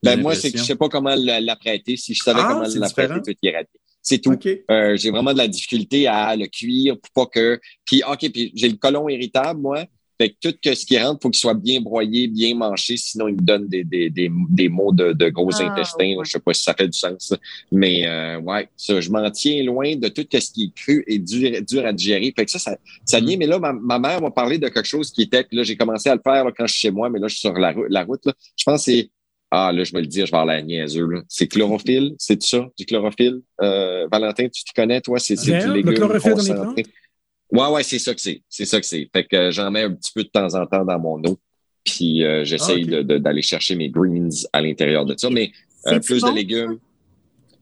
Ben 0.03 0.19
moi, 0.19 0.35
c'est 0.35 0.51
que 0.51 0.57
je 0.57 0.63
sais 0.63 0.75
pas 0.75 0.89
comment 0.89 1.15
l'apprêter. 1.15 1.97
Si 1.97 2.13
je 2.13 2.23
savais 2.23 2.41
ah, 2.43 2.47
comment 2.53 2.67
l'apprêter, 2.75 3.15
tout 3.25 3.37
irait 3.41 3.67
C'est 4.01 4.19
tout. 4.19 4.37
Euh, 4.69 4.95
j'ai 4.97 5.09
vraiment 5.09 5.33
de 5.33 5.37
la 5.37 5.47
difficulté 5.47 6.07
à 6.07 6.35
le 6.35 6.47
cuire 6.47 6.95
pour 6.99 7.11
pas 7.11 7.31
que. 7.31 7.59
Puis, 7.85 8.03
OK, 8.07 8.31
puis 8.31 8.51
j'ai 8.55 8.69
le 8.69 8.77
colon 8.77 9.09
irritable, 9.09 9.59
moi. 9.59 9.85
Fait 10.21 10.29
que 10.29 10.35
tout 10.51 10.55
ce 10.63 10.85
qui 10.85 10.99
rentre, 10.99 11.17
il 11.19 11.23
faut 11.23 11.29
qu'il 11.31 11.39
soit 11.39 11.55
bien 11.55 11.81
broyé, 11.81 12.27
bien 12.27 12.53
manché, 12.53 12.95
sinon 12.95 13.27
il 13.27 13.33
me 13.37 13.41
donne 13.41 13.67
des, 13.67 13.83
des, 13.83 14.11
des, 14.11 14.29
des 14.49 14.69
maux 14.69 14.91
de, 14.91 15.13
de 15.13 15.29
gros 15.29 15.49
Ah, 15.59 15.71
intestins. 15.71 16.13
ouais. 16.15 16.23
Je 16.23 16.29
sais 16.29 16.39
pas 16.39 16.53
si 16.53 16.61
ça 16.63 16.75
fait 16.75 16.87
du 16.87 16.95
sens. 16.95 17.33
Mais 17.71 18.05
euh, 18.05 18.39
ouais, 18.39 18.69
ça, 18.77 19.01
je 19.01 19.09
m'en 19.09 19.27
tiens 19.31 19.63
loin 19.63 19.95
de 19.95 20.07
tout 20.09 20.23
ce 20.31 20.51
qui 20.51 20.65
est 20.65 20.75
cru 20.79 21.03
et 21.07 21.17
dur, 21.17 21.59
dur 21.67 21.83
à 21.87 21.91
digérer. 21.91 22.31
Fait 22.35 22.45
que 22.45 22.51
ça, 22.51 22.59
ça, 22.59 22.77
ça 23.03 23.19
vient. 23.19 23.35
Mais 23.35 23.47
là, 23.47 23.57
ma, 23.57 23.73
ma 23.73 23.97
mère 23.97 24.21
m'a 24.21 24.29
parlé 24.29 24.59
de 24.59 24.67
quelque 24.67 24.87
chose 24.87 25.09
qui 25.09 25.23
était, 25.23 25.43
puis 25.43 25.57
là, 25.57 25.63
j'ai 25.63 25.75
commencé 25.75 26.07
à 26.07 26.13
le 26.13 26.21
faire 26.23 26.45
là, 26.45 26.51
quand 26.55 26.67
je 26.67 26.73
suis 26.73 26.81
chez 26.81 26.91
moi, 26.91 27.09
mais 27.09 27.17
là, 27.17 27.27
je 27.27 27.33
suis 27.33 27.41
sur 27.41 27.53
la, 27.53 27.73
la 27.89 28.03
route. 28.03 28.23
Là. 28.27 28.33
Je 28.55 28.63
pense 28.63 28.85
que 28.85 28.91
c'est 28.91 29.09
ah, 29.53 29.71
là, 29.73 29.83
je 29.83 29.91
vais 29.91 29.99
le 29.99 30.07
dire, 30.07 30.25
je 30.25 30.31
vais 30.31 30.37
avoir 30.37 30.45
la 30.45 30.61
niaiseux. 30.61 31.05
là. 31.07 31.21
C'est 31.27 31.47
chlorophylle, 31.47 32.13
c'est 32.17 32.41
ça, 32.41 32.69
du 32.77 32.85
chlorophylle? 32.85 33.41
Euh, 33.61 34.07
Valentin, 34.09 34.47
tu 34.47 34.63
te 34.63 34.71
connais, 34.73 35.01
toi? 35.01 35.19
C'est 35.19 35.35
du 35.35 35.51
le 35.51 35.73
légume 35.73 35.93
chlorophylle 35.95 36.31
dans 36.35 36.41
les 36.41 36.53
concentré. 36.53 36.85
Ouais, 37.51 37.67
ouais, 37.67 37.83
c'est 37.83 37.99
ça 37.99 38.13
que 38.13 38.21
c'est. 38.21 38.41
C'est 38.49 38.65
ça 38.65 38.79
que 38.79 38.85
c'est. 38.85 39.09
Fait 39.13 39.25
que 39.25 39.35
euh, 39.35 39.51
j'en 39.51 39.69
mets 39.71 39.83
un 39.83 39.91
petit 39.93 40.11
peu 40.13 40.23
de 40.23 40.29
temps 40.29 40.53
en 40.55 40.65
temps 40.65 40.85
dans 40.85 40.99
mon 40.99 41.21
eau. 41.23 41.37
Puis 41.83 42.23
euh, 42.23 42.43
j'essaye 42.45 42.87
Ah, 42.93 43.03
d'aller 43.19 43.41
chercher 43.41 43.75
mes 43.75 43.89
greens 43.89 44.29
à 44.53 44.61
l'intérieur 44.61 45.05
de 45.05 45.15
ça. 45.17 45.29
Mais 45.29 45.51
euh, 45.87 45.99
plus 45.99 46.21
bon, 46.21 46.29
de 46.31 46.35
légumes? 46.35 46.77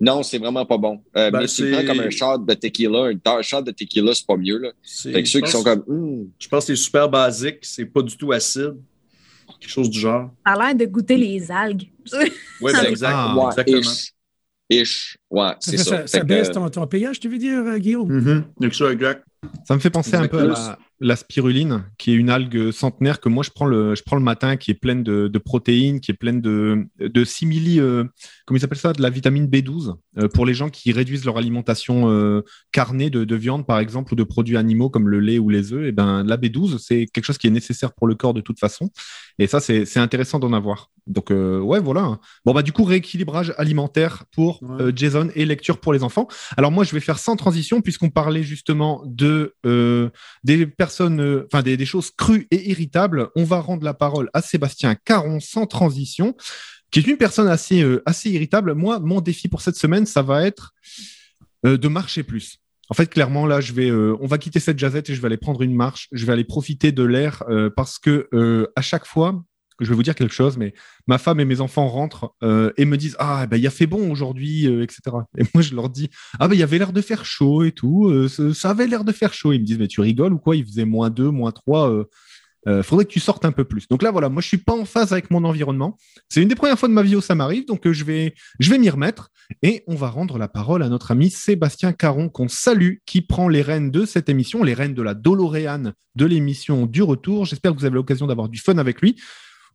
Non, 0.02 0.24
c'est 0.24 0.38
vraiment 0.38 0.66
pas 0.66 0.78
bon. 0.78 1.02
Euh, 1.18 1.30
Ben, 1.32 1.40
mais 1.42 1.48
tu 1.48 1.72
prends 1.72 1.86
comme 1.86 2.00
un 2.02 2.10
shot 2.10 2.38
de 2.38 2.54
tequila. 2.54 3.10
Un 3.26 3.42
shot 3.42 3.62
de 3.64 3.72
tequila, 3.72 4.14
c'est 4.14 4.26
pas 4.26 4.38
mieux. 4.38 4.58
Là. 4.58 4.72
C'est- 4.84 5.12
Fait 5.12 5.24
que 5.24 5.28
ceux 5.30 5.40
je 5.40 5.46
qui 5.46 5.52
sont 5.52 5.64
pense- 5.64 5.76
comme 5.86 6.30
Je 6.40 6.48
pense 6.48 6.66
que 6.66 6.76
c'est 6.76 6.82
super 6.82 7.10
basique, 7.10 7.58
c'est 7.64 7.86
pas 7.86 8.02
du 8.02 8.16
tout 8.16 8.32
acide. 8.32 8.76
Quelque 9.60 9.72
chose 9.72 9.90
du 9.90 10.00
genre. 10.00 10.30
Ça 10.46 10.54
a 10.54 10.66
l'air 10.68 10.76
de 10.76 10.86
goûter 10.86 11.18
les 11.18 11.52
algues. 11.52 11.90
Oui, 12.14 12.72
ben, 12.74 12.84
exact, 12.88 13.12
ah, 13.14 13.36
ouais, 13.36 13.46
exactement. 13.48 13.92
Ish. 14.70 15.18
Ouais, 15.30 15.50
Ça, 15.60 15.72
c'est 15.72 15.78
ça. 15.78 15.84
ça, 15.84 16.08
ça 16.08 16.24
baisse 16.24 16.52
ton, 16.52 16.70
ton 16.70 16.86
pH, 16.88 17.20
tu 17.20 17.30
veux 17.30 17.38
dire, 17.38 17.60
euh, 17.60 17.78
Guillaume? 17.78 18.12
Mhm. 18.12 18.44
Donc, 18.60 18.74
ça, 18.74 18.92
exact. 18.92 19.24
Ça 19.68 19.74
me 19.76 19.80
fait 19.80 19.90
penser 19.90 20.16
un 20.16 20.28
peu 20.28 20.40
à 20.40 20.46
la, 20.46 20.80
la 21.02 21.16
spiruline, 21.16 21.86
qui 21.98 22.12
est 22.12 22.16
une 22.16 22.30
algue 22.30 22.72
centenaire 22.72 23.20
que 23.22 23.30
moi 23.30 23.44
je 23.44 23.52
prends 23.52 23.66
le, 23.66 23.96
je 23.96 24.04
prends 24.04 24.18
le 24.18 24.22
matin, 24.24 24.58
qui 24.58 24.72
est 24.72 24.76
pleine 24.76 25.04
de, 25.04 25.28
de 25.28 25.38
protéines, 25.40 26.02
qui 26.02 26.12
est 26.12 26.16
pleine 26.16 26.42
de, 26.42 26.88
de 27.00 27.24
simili, 27.24 27.80
euh, 27.80 28.04
comment 28.46 28.58
ils 28.58 28.66
appellent 28.66 28.78
ça, 28.78 28.94
de 28.94 29.02
la 29.02 29.10
vitamine 29.10 29.48
B12, 29.48 29.96
euh, 30.18 30.28
pour 30.28 30.46
les 30.46 30.54
gens 30.54 30.70
qui 30.70 30.92
réduisent 30.92 31.26
leur 31.26 31.38
alimentation 31.38 32.10
euh, 32.10 32.42
carnée 32.72 33.10
de, 33.10 33.24
de 33.24 33.36
viande, 33.36 33.66
par 33.66 33.80
exemple, 33.80 34.14
ou 34.14 34.16
de 34.16 34.24
produits 34.24 34.58
animaux 34.58 34.90
comme 34.90 35.08
le 35.08 35.20
lait 35.20 35.40
ou 35.40 35.50
les 35.50 35.72
œufs. 35.72 35.88
Et 35.88 35.92
ben, 35.92 36.24
la 36.24 36.38
B12, 36.38 36.78
c'est 36.80 37.06
quelque 37.08 37.26
chose 37.26 37.38
qui 37.38 37.48
est 37.48 37.52
nécessaire 37.52 37.94
pour 37.94 38.08
le 38.08 38.16
corps 38.16 38.34
de 38.34 38.42
toute 38.42 38.60
façon. 38.60 38.90
Et 39.38 39.48
ça, 39.48 39.60
c'est 39.62 39.98
intéressant 39.98 40.40
d'en 40.40 40.52
avoir. 40.52 40.90
Donc, 41.08 41.32
euh, 41.32 41.60
ouais, 41.60 41.80
voilà. 41.80 42.20
Bon, 42.46 42.54
bah, 42.54 42.62
du 42.62 42.72
coup, 42.72 42.84
rééquilibrage 42.84 43.54
alimentaire 43.58 44.26
pour 44.34 44.62
Ouais. 44.62 44.92
Jason 44.96 45.30
et 45.36 45.46
lecture 45.46 45.80
pour 45.80 45.94
les 45.94 46.04
enfants. 46.04 46.28
Alors, 46.58 46.72
moi, 46.72 46.84
je 46.84 46.92
vais 46.92 47.00
faire 47.00 47.18
sans 47.18 47.36
transition, 47.36 47.82
puisqu'on 47.82 48.10
parlait 48.10 48.44
justement 48.44 49.02
de 49.06 49.56
des 50.44 50.66
personnes, 50.68 50.89
euh, 51.02 51.48
enfin, 51.52 51.64
des, 51.64 51.86
choses 51.86 52.12
crues 52.12 52.48
et 52.52 52.70
irritables. 52.70 53.30
On 53.36 53.44
va 53.44 53.60
rendre 53.60 53.84
la 53.84 53.94
parole 53.94 54.30
à 54.34 54.42
Sébastien 54.42 54.96
Caron 54.96 55.40
sans 55.40 55.66
transition, 55.66 56.36
qui 56.92 57.00
est 57.00 57.08
une 57.08 57.18
personne 57.18 57.48
assez, 57.48 57.82
euh, 57.82 58.02
assez 58.06 58.30
irritable. 58.30 58.74
Moi, 58.74 59.00
mon 59.00 59.22
défi 59.22 59.48
pour 59.48 59.62
cette 59.62 59.76
semaine, 59.76 60.06
ça 60.06 60.22
va 60.22 60.46
être 60.46 60.74
euh, 61.66 61.78
de 61.78 61.88
marcher 61.88 62.24
plus. 62.24 62.58
En 62.90 62.96
fait, 62.96 63.08
clairement, 63.08 63.46
là, 63.46 63.62
je 63.62 63.72
vais, 63.74 63.92
on 63.92 64.26
va 64.26 64.40
quitter 64.40 64.60
cette 64.60 64.80
jazette 64.80 65.12
et 65.12 65.14
je 65.14 65.22
vais 65.22 65.28
aller 65.28 65.38
prendre 65.38 65.62
une 65.62 65.76
marche. 65.76 66.08
Je 66.12 66.26
vais 66.26 66.34
aller 66.34 66.44
profiter 66.44 66.92
de 66.92 67.04
l'air 67.04 67.44
parce 67.76 68.00
que 68.00 68.28
à 68.76 68.82
chaque 68.82 69.06
fois, 69.06 69.44
je 69.80 69.90
vais 69.90 69.96
vous 69.96 70.04
dire 70.04 70.16
quelque 70.16 70.34
chose, 70.34 70.58
mais 70.58 70.74
ma 71.08 71.18
femme 71.18 71.40
et 71.40 71.46
mes 71.46 71.62
enfants 71.62 71.88
rentrent 71.88 72.34
euh, 72.44 72.72
et 72.78 72.86
me 72.86 72.98
disent 72.98 73.16
ah 73.20 73.48
ben 73.48 73.58
il 73.58 73.66
a 73.68 73.70
fait 73.70 73.88
bon 73.88 74.12
aujourd'hui, 74.12 74.68
euh, 74.68 74.84
etc. 74.84 75.02
Et 75.38 75.44
moi 75.54 75.62
je 75.62 75.76
leur 75.76 75.90
dis 75.90 76.10
ah 76.40 76.48
ben 76.48 76.56
il 76.56 76.64
avait 76.64 76.78
l'air 76.78 76.94
de 76.94 77.02
faire 77.02 77.26
chaud 77.26 77.64
et 77.64 77.72
tout, 77.72 78.08
euh, 78.08 78.28
ça, 78.54 78.70
avait 78.72 78.88
l'air 78.88 79.04
de 79.04 79.12
faire 79.12 79.34
chaud. 79.34 79.54
Ils 79.54 79.60
me 79.60 79.66
disent 79.66 79.80
mais 79.80 79.88
tu 79.88 80.02
rigoles 80.02 80.34
ou 80.34 80.40
quoi? 80.40 80.56
Il 80.56 80.66
faisait 80.66 80.86
moins 80.86 81.10
2, 81.10 81.30
moins 81.30 81.52
3. 81.52 81.92
Euh, 81.92 82.04
euh, 82.68 82.84
faudrait 82.84 83.06
que 83.06 83.12
tu 83.12 83.22
sortes 83.22 83.46
un 83.46 83.54
peu 83.54 83.64
plus. 83.64 83.88
Donc 83.88 84.04
là 84.04 84.12
voilà, 84.12 84.28
moi 84.28 84.42
je 84.42 84.48
suis 84.48 84.58
pas 84.58 84.74
en 84.74 84.86
phase 84.86 85.14
avec 85.14 85.32
mon 85.32 85.44
environnement. 85.46 85.98
C'est 86.28 86.42
une 86.42 86.50
des 86.50 86.56
premières 86.56 86.78
fois 86.78 86.90
de 86.90 86.94
ma 86.94 87.04
vie 87.04 87.16
où 87.16 87.22
ça 87.22 87.36
m'arrive, 87.36 87.66
donc 87.66 87.90
je 87.90 88.04
vais 88.04 88.34
je 88.60 88.70
vais 88.70 88.78
m'y 88.78 88.90
remettre 88.90 89.32
et 89.64 89.84
on 89.88 89.96
va 89.96 90.10
rendre 90.10 90.38
la 90.38 90.48
parole 90.48 90.84
à 90.84 90.90
notre 90.90 91.12
ami 91.12 91.30
Sébastien 91.30 91.94
Caron 91.94 92.30
qu'on 92.30 92.48
salue, 92.48 92.96
qui 93.06 93.22
prend 93.22 93.48
les 93.48 93.62
rênes 93.62 93.92
de 93.92 94.06
cette 94.06 94.30
émission, 94.30 94.64
les 94.64 94.74
rênes 94.74 94.94
de 94.94 95.02
la 95.02 95.14
Doloréane 95.14 95.94
de 96.16 96.26
l'émission 96.26 96.86
du 96.86 97.02
retour. 97.02 97.46
J'espère 97.46 97.74
que 97.74 97.80
vous 97.80 97.86
avez 97.86 97.96
l'occasion 97.96 98.28
d'avoir 98.28 98.50
du 98.50 98.60
fun 98.60 98.78
avec 98.78 99.02
lui. 99.02 99.16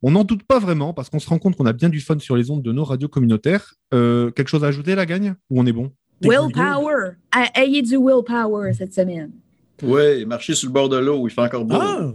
On 0.06 0.10
n'en 0.10 0.22
doute 0.24 0.42
pas 0.42 0.58
vraiment 0.58 0.92
parce 0.92 1.08
qu'on 1.08 1.18
se 1.18 1.26
rend 1.30 1.38
compte 1.38 1.56
qu'on 1.56 1.64
a 1.64 1.72
bien 1.72 1.88
du 1.88 1.98
fun 2.00 2.18
sur 2.18 2.36
les 2.36 2.50
ondes 2.50 2.62
de 2.62 2.72
nos 2.72 2.84
radios 2.84 3.08
communautaires. 3.08 3.72
Euh, 3.94 4.30
quelque 4.30 4.48
chose 4.48 4.62
à 4.62 4.66
ajouter, 4.66 4.94
la 4.94 5.06
gagne 5.06 5.34
Ou 5.48 5.58
on 5.60 5.64
est 5.64 5.72
bon? 5.72 5.90
Willpower. 6.22 7.12
A- 7.32 7.50
Ayez 7.60 7.80
du 7.80 7.96
willpower 7.96 8.74
cette 8.74 8.92
semaine. 8.92 9.30
Oui, 9.82 10.26
marcher 10.26 10.54
sur 10.54 10.68
le 10.68 10.72
bord 10.74 10.88
de 10.90 10.98
l'eau, 10.98 11.26
il 11.26 11.30
fait 11.30 11.40
encore 11.40 11.64
beau. 11.64 11.76
Ah! 11.80 12.12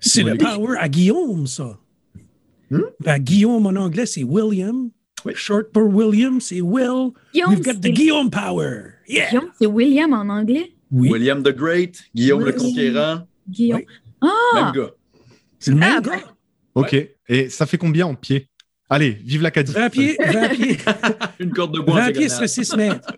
C'est 0.00 0.22
Oui. 0.24 0.30
le 0.30 0.38
power 0.38 0.76
à 0.78 0.88
Guillaume, 0.88 1.46
ça. 1.46 1.78
Hmm? 2.70 2.80
Ben, 3.00 3.18
Guillaume 3.18 3.66
en 3.66 3.76
anglais, 3.76 4.06
c'est 4.06 4.24
William. 4.24 4.88
Oui. 5.24 5.32
Short 5.34 5.70
pour 5.72 5.94
William, 5.94 6.40
c'est 6.40 6.60
Will. 6.62 7.10
Guillaume, 7.32 7.50
We've 7.50 7.62
got 7.64 7.74
the 7.74 7.82
c'est- 7.84 7.92
Guillaume 7.92 8.30
power. 8.30 8.92
Yeah! 9.08 9.28
Guillaume, 9.28 9.50
c'est 9.60 9.66
William 9.66 10.12
en 10.12 10.28
anglais? 10.28 10.72
Oui, 10.90 11.10
William 11.10 11.42
the 11.42 11.54
Great, 11.54 12.02
Guillaume 12.14 12.44
le. 12.44 12.52
Conquérant, 12.52 13.26
Guillaume. 13.48 13.80
Oui. 13.80 13.86
Ah! 14.22 14.30
même 14.64 14.72
gars. 14.72 14.90
c'est 15.58 15.70
le 15.72 15.76
même 15.76 15.94
Ah, 15.98 16.00
gars. 16.00 16.12
Ok. 16.76 16.94
Et 17.28 17.48
ça 17.48 17.66
fait 17.66 17.78
combien 17.78 18.06
en 18.06 18.14
pied? 18.14 18.48
Allez, 18.88 19.10
vive 19.24 19.42
l'Acadie. 19.42 19.72
20 19.72 19.90
pieds, 19.90 20.16
20 20.20 20.48
pieds. 20.50 20.78
Une 21.40 21.50
corde 21.50 21.74
de 21.74 21.80
bois 21.80 21.94
en 21.94 21.98
20 22.06 22.12
pieds 22.12 22.28
serait 22.28 22.46
6 22.46 22.76
mètres. 22.76 23.12